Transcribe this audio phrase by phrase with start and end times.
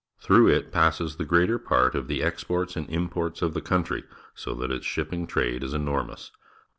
[0.19, 4.55] Through it passes the greater part of the exports and imports of the country, so
[4.55, 6.31] that its shipping trade is enormous.